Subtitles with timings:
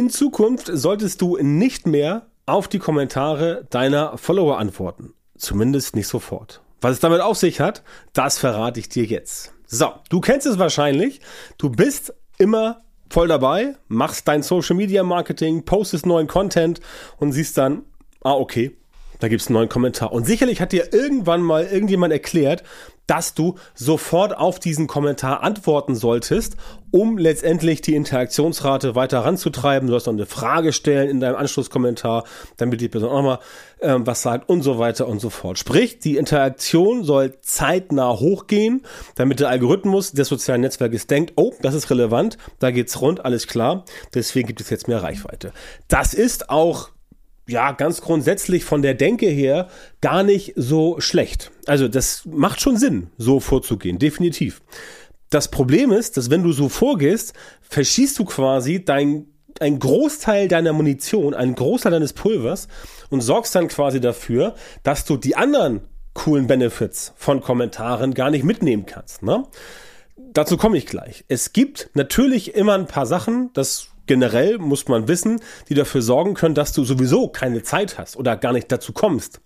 [0.00, 5.12] In Zukunft solltest du nicht mehr auf die Kommentare deiner Follower antworten.
[5.36, 6.62] Zumindest nicht sofort.
[6.80, 7.82] Was es damit auf sich hat,
[8.14, 9.52] das verrate ich dir jetzt.
[9.66, 11.20] So, du kennst es wahrscheinlich.
[11.58, 16.80] Du bist immer voll dabei, machst dein Social Media Marketing, postest neuen Content
[17.18, 17.82] und siehst dann,
[18.22, 18.74] ah, okay,
[19.18, 20.12] da gibt's einen neuen Kommentar.
[20.12, 22.64] Und sicherlich hat dir irgendwann mal irgendjemand erklärt,
[23.10, 26.56] dass du sofort auf diesen Kommentar antworten solltest,
[26.92, 29.88] um letztendlich die Interaktionsrate weiter ranzutreiben.
[29.88, 32.22] Du sollst noch eine Frage stellen in deinem Anschlusskommentar,
[32.56, 33.38] damit die Person auch mal
[33.80, 35.58] ähm, was sagt und so weiter und so fort.
[35.58, 38.82] Sprich, die Interaktion soll zeitnah hochgehen,
[39.16, 43.48] damit der Algorithmus des sozialen Netzwerkes denkt, oh, das ist relevant, da geht's rund, alles
[43.48, 43.84] klar.
[44.14, 45.52] Deswegen gibt es jetzt mehr Reichweite.
[45.88, 46.90] Das ist auch
[47.50, 49.68] ja, ganz grundsätzlich von der Denke her
[50.00, 51.50] gar nicht so schlecht.
[51.66, 54.62] Also das macht schon Sinn, so vorzugehen, definitiv.
[55.30, 59.26] Das Problem ist, dass wenn du so vorgehst, verschießt du quasi dein
[59.58, 62.68] ein Großteil deiner Munition, ein Großteil deines Pulvers
[63.10, 65.82] und sorgst dann quasi dafür, dass du die anderen
[66.14, 69.22] coolen Benefits von Kommentaren gar nicht mitnehmen kannst.
[69.22, 69.44] Ne?
[70.16, 71.24] Dazu komme ich gleich.
[71.28, 76.34] Es gibt natürlich immer ein paar Sachen, das generell muss man wissen, die dafür sorgen
[76.34, 79.40] können, dass du sowieso keine Zeit hast oder gar nicht dazu kommst.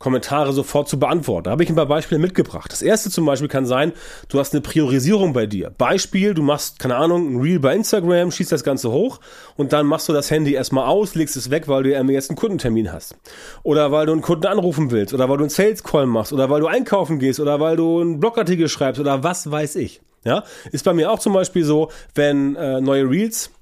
[0.00, 1.44] Kommentare sofort zu beantworten.
[1.44, 2.72] Da habe ich ein paar Beispiele mitgebracht.
[2.72, 3.92] Das erste zum Beispiel kann sein,
[4.28, 5.70] du hast eine Priorisierung bei dir.
[5.70, 9.20] Beispiel, du machst, keine Ahnung, ein Reel bei Instagram, schießt das Ganze hoch
[9.56, 12.36] und dann machst du das Handy erstmal aus, legst es weg, weil du jetzt einen
[12.36, 13.14] Kundentermin hast.
[13.62, 16.50] Oder weil du einen Kunden anrufen willst oder weil du einen Sales Call machst oder
[16.50, 20.00] weil du einkaufen gehst oder weil du einen Blogartikel schreibst oder was weiß ich.
[20.24, 20.42] Ja,
[20.72, 23.52] ist bei mir auch zum Beispiel so, wenn äh, neue Reels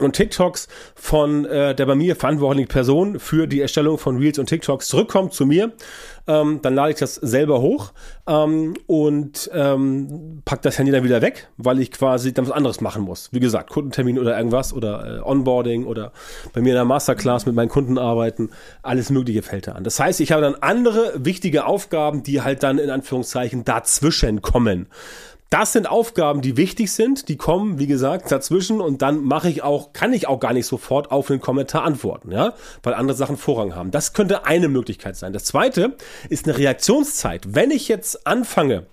[0.00, 4.46] und TikToks von äh, der bei mir verantwortlichen Person für die Erstellung von Reels und
[4.46, 5.72] TikToks zurückkommt zu mir,
[6.26, 7.92] ähm, dann lade ich das selber hoch
[8.26, 12.80] ähm, und ähm, pack das Handy dann wieder weg, weil ich quasi dann was anderes
[12.80, 13.28] machen muss.
[13.32, 16.12] Wie gesagt, Kundentermin oder irgendwas oder äh, Onboarding oder
[16.52, 18.50] bei mir in der Masterclass mit meinen Kunden arbeiten,
[18.82, 19.84] alles mögliche fällt da an.
[19.84, 24.88] Das heißt, ich habe dann andere wichtige Aufgaben, die halt dann in Anführungszeichen dazwischen kommen.
[25.48, 29.62] Das sind Aufgaben, die wichtig sind, die kommen, wie gesagt, dazwischen und dann mache ich
[29.62, 33.36] auch, kann ich auch gar nicht sofort auf den Kommentar antworten, ja, weil andere Sachen
[33.36, 33.92] Vorrang haben.
[33.92, 35.32] Das könnte eine Möglichkeit sein.
[35.32, 35.96] Das zweite
[36.28, 37.54] ist eine Reaktionszeit.
[37.54, 38.86] Wenn ich jetzt anfange,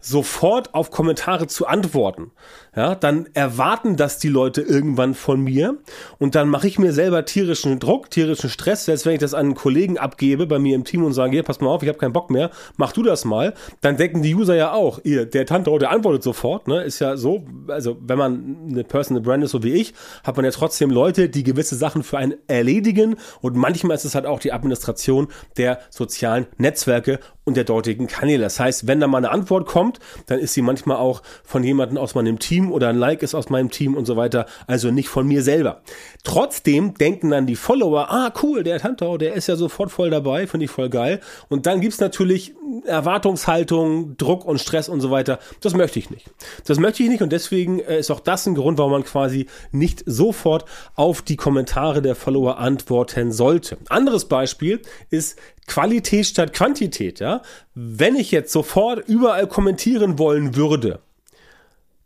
[0.00, 2.30] sofort auf Kommentare zu antworten,
[2.78, 5.78] ja, dann erwarten das die Leute irgendwann von mir
[6.18, 9.46] und dann mache ich mir selber tierischen Druck, tierischen Stress, selbst wenn ich das an
[9.46, 11.98] einen Kollegen abgebe bei mir im Team und sage, hier, pass mal auf, ich habe
[11.98, 15.44] keinen Bock mehr, mach du das mal, dann denken die User ja auch, ihr, der
[15.44, 19.50] Tante, der antwortet sofort, ne, ist ja so, also wenn man eine Personal Brand ist,
[19.50, 23.56] so wie ich, hat man ja trotzdem Leute, die gewisse Sachen für einen erledigen und
[23.56, 27.18] manchmal ist es halt auch die Administration der sozialen Netzwerke
[27.48, 28.44] und der dortigen Kanäle.
[28.44, 31.96] Das heißt, wenn da mal eine Antwort kommt, dann ist sie manchmal auch von jemandem
[31.96, 35.08] aus meinem Team oder ein Like ist aus meinem Team und so weiter, also nicht
[35.08, 35.82] von mir selber.
[36.24, 40.46] Trotzdem denken dann die Follower, ah cool, der Tantau, der ist ja sofort voll dabei,
[40.46, 41.20] finde ich voll geil.
[41.48, 45.38] Und dann gibt's natürlich Erwartungshaltung, Druck und Stress und so weiter.
[45.60, 46.30] Das möchte ich nicht.
[46.66, 49.46] Das möchte ich nicht und deswegen äh, ist auch das ein Grund, warum man quasi
[49.72, 50.64] nicht sofort
[50.94, 53.78] auf die Kommentare der Follower antworten sollte.
[53.88, 57.42] Anderes Beispiel ist Qualität statt Quantität, ja.
[57.74, 61.00] Wenn ich jetzt sofort überall kommentieren wollen würde,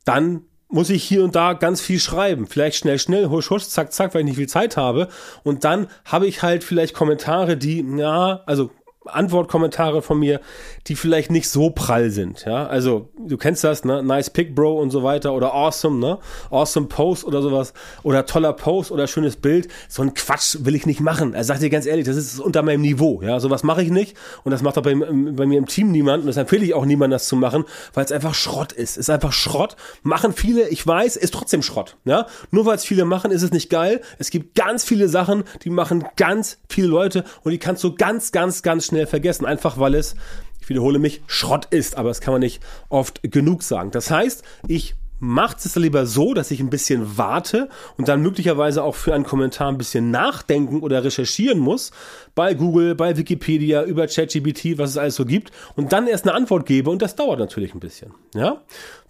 [0.04, 2.46] dann muss ich hier und da ganz viel schreiben.
[2.46, 5.08] Vielleicht schnell, schnell, husch, husch, zack, zack, weil ich nicht viel Zeit habe.
[5.44, 8.70] Und dann habe ich halt vielleicht Kommentare, die, ja, also
[9.06, 10.40] Antwortkommentare von mir,
[10.86, 12.66] die vielleicht nicht so prall sind, ja.
[12.66, 14.02] Also, du kennst das, ne?
[14.02, 16.18] Nice Pick, Bro und so weiter oder awesome, ne?
[16.50, 19.68] Awesome Post oder sowas oder toller Post oder schönes Bild.
[19.88, 21.34] So ein Quatsch will ich nicht machen.
[21.34, 23.40] Er sagt dir ganz ehrlich, das ist unter meinem Niveau, ja.
[23.40, 26.26] Sowas mache ich nicht und das macht auch bei, bei mir im Team niemand und
[26.28, 27.64] das empfehle ich auch niemandem, das zu machen,
[27.94, 28.96] weil es einfach Schrott ist.
[28.96, 29.76] Ist einfach Schrott.
[30.02, 32.26] Machen viele, ich weiß, ist trotzdem Schrott, ja.
[32.50, 34.00] Nur weil es viele machen, ist es nicht geil.
[34.18, 38.30] Es gibt ganz viele Sachen, die machen ganz viele Leute und die kannst du ganz,
[38.30, 40.14] ganz, ganz schnell vergessen, einfach weil es,
[40.60, 43.90] ich wiederhole mich, Schrott ist, aber das kann man nicht oft genug sagen.
[43.90, 48.82] Das heißt, ich macht es lieber so, dass ich ein bisschen warte und dann möglicherweise
[48.82, 51.92] auch für einen Kommentar ein bisschen nachdenken oder recherchieren muss
[52.34, 56.34] bei Google, bei Wikipedia, über ChatGPT, was es alles so gibt und dann erst eine
[56.34, 58.62] Antwort gebe und das dauert natürlich ein bisschen, ja?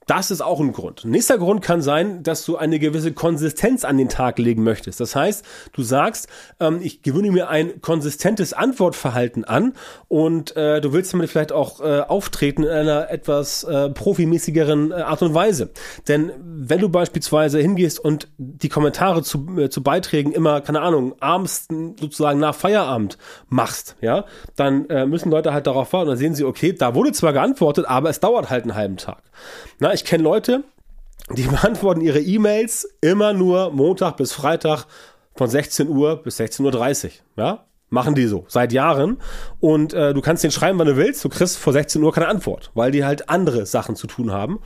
[0.07, 1.05] Das ist auch ein Grund.
[1.05, 5.01] Nächster Grund kann sein, dass du eine gewisse Konsistenz an den Tag legen möchtest.
[5.01, 6.29] Das heißt, du sagst,
[6.59, 9.75] ähm, ich gewöhne mir ein konsistentes Antwortverhalten an
[10.09, 14.95] und äh, du willst damit vielleicht auch äh, auftreten in einer etwas äh, profimäßigeren äh,
[14.95, 15.71] Art und Weise.
[16.09, 21.15] Denn wenn du beispielsweise hingehst und die Kommentare zu, äh, zu Beiträgen immer, keine Ahnung,
[21.21, 24.25] abends sozusagen nach Feierabend machst, ja,
[24.57, 26.09] dann äh, müssen Leute halt darauf warten.
[26.09, 29.23] Dann sehen sie, okay, da wurde zwar geantwortet, aber es dauert halt einen halben Tag.
[29.79, 30.65] Na, ich kenne Leute,
[31.31, 34.87] die beantworten ihre E-Mails immer nur Montag bis Freitag
[35.35, 37.11] von 16 Uhr bis 16.30 Uhr.
[37.37, 37.65] Ja?
[37.93, 39.19] Machen die so, seit Jahren.
[39.61, 41.23] Und äh, du kannst den schreiben, wann du willst.
[41.23, 44.61] Du kriegst vor 16 Uhr keine Antwort, weil die halt andere Sachen zu tun haben.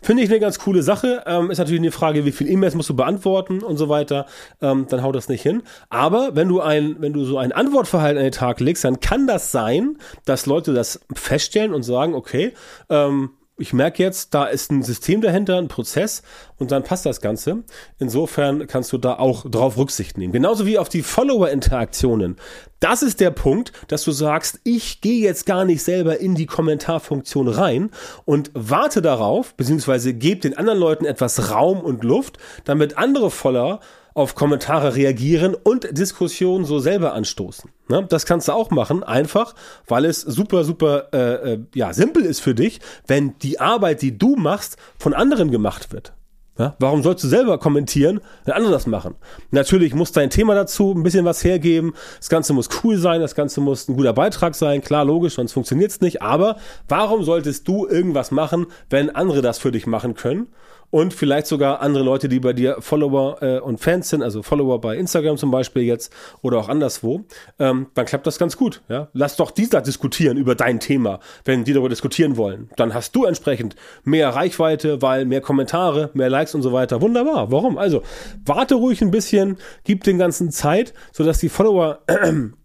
[0.00, 1.22] Finde ich eine ganz coole Sache.
[1.26, 4.24] Ähm, ist natürlich eine Frage, wie viel E-Mails musst du beantworten und so weiter.
[4.62, 5.62] Ähm, dann haut das nicht hin.
[5.90, 9.26] Aber wenn du ein, wenn du so ein Antwortverhalten an den Tag legst, dann kann
[9.26, 12.54] das sein, dass Leute das feststellen und sagen, okay,
[12.88, 16.22] ähm, ich merke jetzt, da ist ein System dahinter, ein Prozess
[16.58, 17.62] und dann passt das Ganze.
[17.98, 20.32] Insofern kannst du da auch drauf Rücksicht nehmen.
[20.32, 22.36] Genauso wie auf die Follower-Interaktionen.
[22.80, 26.46] Das ist der Punkt, dass du sagst, ich gehe jetzt gar nicht selber in die
[26.46, 27.90] Kommentarfunktion rein
[28.24, 33.80] und warte darauf, beziehungsweise gebe den anderen Leuten etwas Raum und Luft, damit andere Follower
[34.14, 37.70] auf Kommentare reagieren und Diskussionen so selber anstoßen.
[37.88, 38.06] Ne?
[38.08, 39.54] Das kannst du auch machen, einfach,
[39.86, 44.16] weil es super, super äh, äh, ja, simpel ist für dich, wenn die Arbeit, die
[44.16, 46.12] du machst, von anderen gemacht wird.
[46.60, 49.14] Ja, warum sollst du selber kommentieren, wenn andere das machen?
[49.50, 51.94] Natürlich muss dein Thema dazu ein bisschen was hergeben.
[52.18, 54.82] Das Ganze muss cool sein, das Ganze muss ein guter Beitrag sein.
[54.82, 56.20] Klar, logisch, sonst funktioniert es nicht.
[56.20, 60.48] Aber warum solltest du irgendwas machen, wenn andere das für dich machen können?
[60.90, 64.80] Und vielleicht sogar andere Leute, die bei dir Follower äh, und Fans sind, also Follower
[64.80, 67.24] bei Instagram zum Beispiel jetzt oder auch anderswo,
[67.58, 68.82] ähm, dann klappt das ganz gut.
[68.88, 69.08] Ja?
[69.12, 72.70] Lass doch die da diskutieren über dein Thema, wenn die darüber diskutieren wollen.
[72.76, 77.00] Dann hast du entsprechend mehr Reichweite, weil mehr Kommentare, mehr Likes und so weiter.
[77.00, 77.52] Wunderbar.
[77.52, 77.78] Warum?
[77.78, 78.02] Also
[78.44, 82.00] warte ruhig ein bisschen, gib den ganzen Zeit, sodass die Follower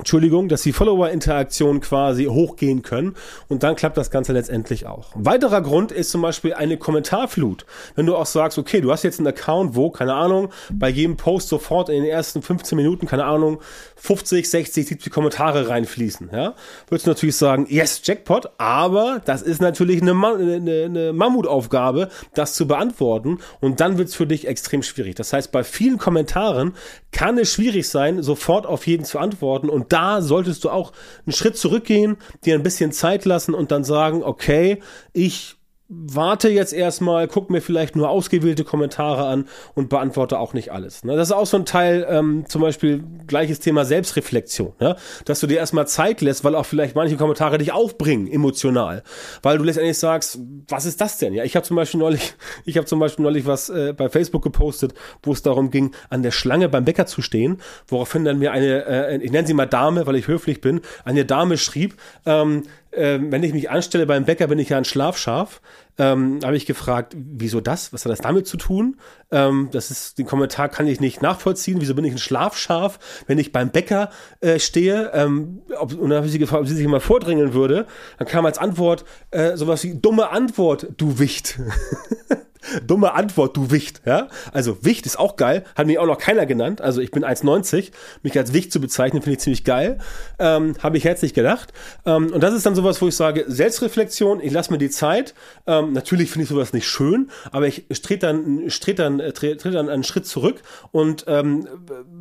[0.00, 3.14] Entschuldigung, dass die Follower-Interaktion quasi hochgehen können
[3.48, 5.14] und dann klappt das Ganze letztendlich auch.
[5.14, 7.66] Ein weiterer Grund ist zum Beispiel eine Kommentarflut.
[7.94, 11.16] Wenn du auch sagst, okay, du hast jetzt einen Account, wo, keine Ahnung, bei jedem
[11.16, 13.60] Post sofort in den ersten 15 Minuten, keine Ahnung,
[13.96, 16.54] 50, 60, 70 Kommentare reinfließen, ja,
[16.88, 22.54] würdest du natürlich sagen, yes, Jackpot, aber das ist natürlich eine, eine, eine Mammutaufgabe, das
[22.54, 25.16] zu beantworten und dann wird's für dich extrem schwierig.
[25.16, 26.74] Das heißt, bei vielen Kommentaren
[27.12, 30.92] kann es schwierig sein, sofort auf jeden zu antworten und da solltest du auch
[31.26, 34.82] einen Schritt zurückgehen, dir ein bisschen Zeit lassen und dann sagen, okay,
[35.12, 35.59] ich
[35.92, 41.02] warte jetzt erstmal, guck mir vielleicht nur ausgewählte Kommentare an und beantworte auch nicht alles.
[41.02, 41.16] Ne?
[41.16, 44.96] Das ist auch so ein Teil, ähm, zum Beispiel gleiches Thema Selbstreflexion, ja?
[45.24, 49.02] dass du dir erstmal Zeit lässt, weil auch vielleicht manche Kommentare dich aufbringen, emotional.
[49.42, 50.38] Weil du letztendlich sagst,
[50.68, 51.34] was ist das denn?
[51.34, 52.34] Ja, ich habe zum Beispiel neulich,
[52.64, 54.94] ich habe zum Beispiel neulich was äh, bei Facebook gepostet,
[55.24, 58.86] wo es darum ging, an der Schlange beim Bäcker zu stehen, woraufhin dann mir eine,
[58.86, 61.96] äh, ich nenne sie mal Dame, weil ich höflich bin, eine Dame schrieb,
[62.26, 65.60] ähm, ähm, wenn ich mich anstelle beim Bäcker, bin ich ja ein Schlafschaf.
[65.98, 67.92] Ähm, habe ich gefragt, wieso das?
[67.92, 68.96] Was hat das damit zu tun?
[69.30, 71.80] Ähm, das ist, den Kommentar kann ich nicht nachvollziehen.
[71.80, 74.10] Wieso bin ich ein Schlafschaf, wenn ich beim Bäcker
[74.40, 75.10] äh, stehe?
[75.14, 77.86] Ähm, ob, und dann habe ich sie gefragt, ob sie sich mal vordrängeln würde.
[78.18, 81.58] Dann kam als Antwort äh, sowas wie dumme Antwort, du Wicht.
[82.86, 84.28] Dumme Antwort, du Wicht, ja?
[84.52, 86.80] Also Wicht ist auch geil, hat mich auch noch keiner genannt.
[86.80, 87.90] Also ich bin 1,90,
[88.22, 89.98] mich als Wicht zu bezeichnen, finde ich ziemlich geil.
[90.38, 91.72] Ähm, Habe ich herzlich gedacht.
[92.04, 95.34] Ähm, und das ist dann sowas, wo ich sage, Selbstreflexion, ich lasse mir die Zeit.
[95.66, 99.70] Ähm, natürlich finde ich sowas nicht schön, aber ich trete dann, trete dann, äh, trete
[99.70, 100.62] dann einen Schritt zurück
[100.92, 101.66] und ähm,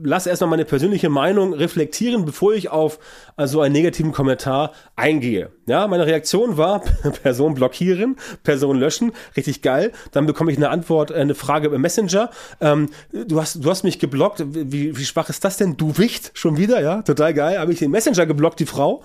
[0.03, 2.99] lasse erstmal meine persönliche Meinung reflektieren, bevor ich auf
[3.35, 5.51] also einen negativen Kommentar eingehe.
[5.69, 6.79] Ja, meine Reaktion war,
[7.21, 9.91] Person blockieren, Person löschen, richtig geil.
[10.11, 12.31] Dann bekomme ich eine Antwort, äh, eine Frage im Messenger.
[12.59, 14.43] Ähm, du, hast, du hast mich geblockt.
[14.47, 15.77] Wie, wie schwach ist das denn?
[15.77, 17.03] Du Wicht, schon wieder, ja?
[17.03, 17.59] Total geil.
[17.59, 19.03] Habe ich den Messenger geblockt, die Frau.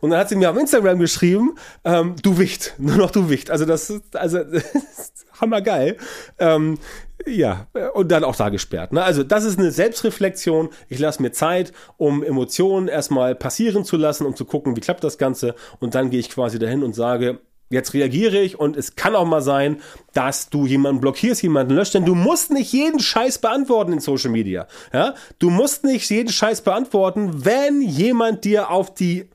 [0.00, 3.50] Und dann hat sie mir auf Instagram geschrieben, ähm, du Wicht, nur noch du Wicht.
[3.50, 5.98] Also das also das ist hammergeil.
[6.38, 6.78] Ähm,
[7.26, 8.92] ja, und dann auch da gesperrt.
[8.92, 9.02] Ne?
[9.02, 10.70] Also das ist eine Selbstreflexion.
[10.88, 15.04] Ich lasse mir Zeit, um Emotionen erstmal passieren zu lassen, um zu gucken, wie klappt
[15.04, 15.54] das Ganze.
[15.80, 19.24] Und dann gehe ich quasi dahin und sage, Jetzt reagiere ich und es kann auch
[19.24, 19.80] mal sein,
[20.12, 24.30] dass du jemanden blockierst, jemanden löscht, denn du musst nicht jeden Scheiß beantworten in Social
[24.30, 24.68] Media.
[24.92, 25.14] Ja?
[25.40, 29.28] Du musst nicht jeden Scheiß beantworten, wenn jemand dir auf die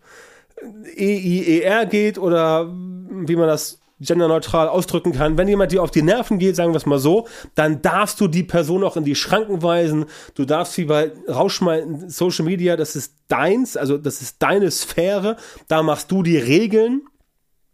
[0.98, 5.38] EIER geht oder wie man das genderneutral ausdrücken kann.
[5.38, 8.28] Wenn jemand dir auf die Nerven geht, sagen wir es mal so, dann darfst du
[8.28, 10.06] die Person auch in die Schranken weisen.
[10.36, 12.10] Du darfst sie bei rausschmeißen.
[12.10, 15.38] Social Media, das ist deins, also das ist deine Sphäre.
[15.68, 17.04] Da machst du die Regeln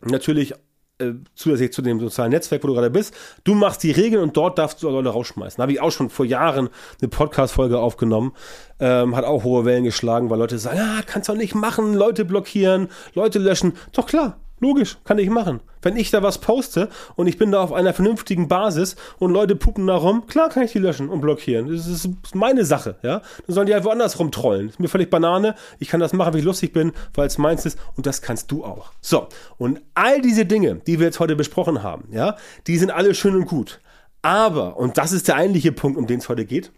[0.01, 0.53] natürlich
[0.99, 3.13] äh, zusätzlich zu dem sozialen Netzwerk, wo du gerade bist.
[3.43, 5.57] Du machst die Regeln und dort darfst du Leute rausschmeißen.
[5.57, 6.69] Da habe ich auch schon vor Jahren
[6.99, 8.33] eine Podcast-Folge aufgenommen.
[8.79, 12.25] Ähm, hat auch hohe Wellen geschlagen, weil Leute sagen, ah, kannst du nicht machen, Leute
[12.25, 13.73] blockieren, Leute löschen.
[13.91, 15.59] Doch klar, Logisch, kann ich machen.
[15.83, 19.55] Wenn ich da was poste und ich bin da auf einer vernünftigen Basis und Leute
[19.55, 21.69] puppen da rum, klar kann ich die löschen und blockieren.
[21.69, 23.21] Das ist meine Sache, ja.
[23.45, 24.69] Dann sollen die einfach anders rumtrollen.
[24.69, 25.55] ist mir völlig Banane.
[25.77, 28.51] Ich kann das machen, wie ich lustig bin, weil es meins ist und das kannst
[28.51, 28.91] du auch.
[28.99, 29.27] So.
[29.57, 32.35] Und all diese Dinge, die wir jetzt heute besprochen haben, ja,
[32.65, 33.79] die sind alle schön und gut.
[34.23, 36.71] Aber, und das ist der eigentliche Punkt, um den es heute geht,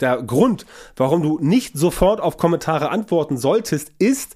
[0.00, 0.66] der Grund,
[0.96, 4.34] warum du nicht sofort auf Kommentare antworten solltest, ist,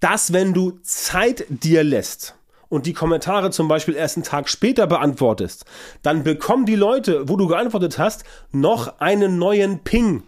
[0.00, 2.34] dass wenn du Zeit dir lässt
[2.68, 5.64] und die Kommentare zum Beispiel erst einen Tag später beantwortest,
[6.02, 10.22] dann bekommen die Leute, wo du geantwortet hast, noch einen neuen Ping.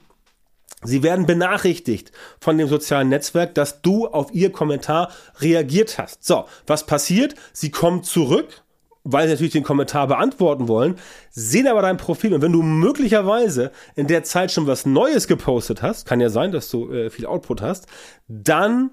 [0.85, 5.11] Sie werden benachrichtigt von dem sozialen Netzwerk, dass du auf ihr Kommentar
[5.41, 6.25] reagiert hast.
[6.25, 7.35] So, was passiert?
[7.53, 8.63] Sie kommen zurück
[9.11, 10.97] weil sie natürlich den Kommentar beantworten wollen,
[11.31, 15.81] sehen aber dein Profil und wenn du möglicherweise in der Zeit schon was Neues gepostet
[15.81, 17.87] hast, kann ja sein, dass du äh, viel Output hast,
[18.29, 18.91] dann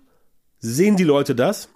[0.66, 1.70] sehen die Leute das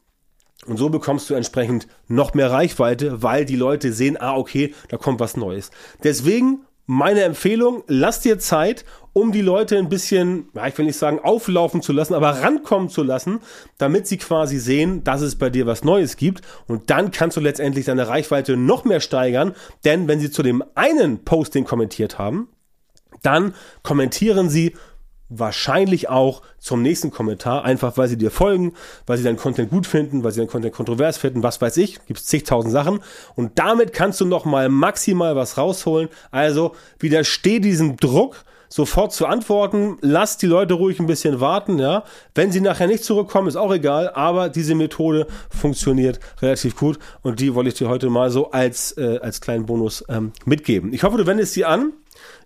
[0.66, 4.98] und so bekommst du entsprechend noch mehr Reichweite, weil die Leute sehen, ah, okay, da
[4.98, 5.72] kommt was Neues.
[6.04, 10.98] Deswegen meine Empfehlung, lass dir Zeit, um die Leute ein bisschen, ja, ich will nicht
[10.98, 13.40] sagen auflaufen zu lassen, aber rankommen zu lassen,
[13.78, 16.42] damit sie quasi sehen, dass es bei dir was Neues gibt.
[16.68, 19.54] Und dann kannst du letztendlich deine Reichweite noch mehr steigern,
[19.86, 22.50] denn wenn sie zu dem einen Posting kommentiert haben,
[23.22, 23.54] dann
[23.84, 24.76] kommentieren sie
[25.30, 28.74] wahrscheinlich auch zum nächsten Kommentar, einfach weil sie dir folgen,
[29.06, 32.04] weil sie deinen Content gut finden, weil sie deinen Content kontrovers finden, was weiß ich,
[32.06, 33.00] gibt's zigtausend Sachen
[33.36, 36.10] und damit kannst du noch mal maximal was rausholen.
[36.32, 42.04] Also widersteh diesem Druck, sofort zu antworten, lass die Leute ruhig ein bisschen warten, ja.
[42.36, 47.40] Wenn sie nachher nicht zurückkommen, ist auch egal, aber diese Methode funktioniert relativ gut und
[47.40, 50.94] die wollte ich dir heute mal so als, äh, als kleinen Bonus ähm, mitgeben.
[50.94, 51.94] Ich hoffe, du wendest sie an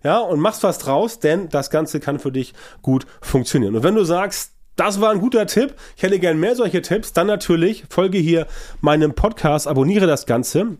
[0.02, 3.76] ja, und machst was draus, denn das Ganze kann für dich gut funktionieren.
[3.76, 5.74] Und wenn du sagst, das war ein guter Tipp.
[5.96, 7.12] Ich hätte gern mehr solche Tipps.
[7.12, 8.46] Dann natürlich folge hier
[8.80, 10.78] meinem Podcast, abonniere das Ganze.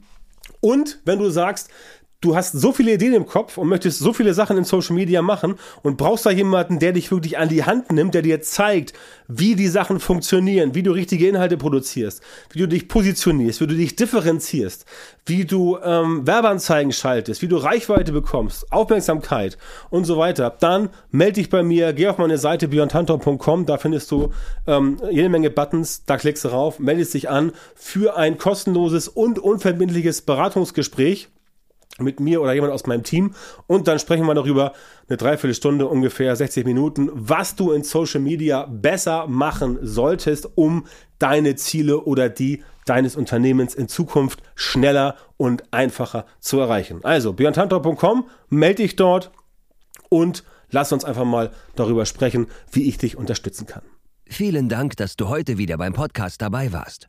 [0.60, 1.70] Und wenn du sagst,
[2.24, 5.20] du hast so viele Ideen im Kopf und möchtest so viele Sachen in Social Media
[5.22, 8.94] machen und brauchst da jemanden, der dich wirklich an die Hand nimmt, der dir zeigt,
[9.28, 13.74] wie die Sachen funktionieren, wie du richtige Inhalte produzierst, wie du dich positionierst, wie du
[13.74, 14.86] dich differenzierst,
[15.26, 19.58] wie du ähm, Werbeanzeigen schaltest, wie du Reichweite bekommst, Aufmerksamkeit
[19.90, 24.10] und so weiter, dann melde dich bei mir, geh auf meine Seite björntantor.com, da findest
[24.10, 24.32] du
[24.66, 29.38] ähm, jede Menge Buttons, da klickst du rauf, meldest dich an für ein kostenloses und
[29.38, 31.28] unverbindliches Beratungsgespräch
[31.98, 33.34] mit mir oder jemand aus meinem Team
[33.66, 34.72] und dann sprechen wir darüber
[35.08, 40.86] eine Dreiviertelstunde ungefähr 60 Minuten, was du in Social Media besser machen solltest, um
[41.18, 47.00] deine Ziele oder die deines Unternehmens in Zukunft schneller und einfacher zu erreichen.
[47.02, 49.30] Also björntantor.com, melde dich dort
[50.08, 53.82] und lass uns einfach mal darüber sprechen, wie ich dich unterstützen kann.
[54.26, 57.08] Vielen Dank, dass du heute wieder beim Podcast dabei warst.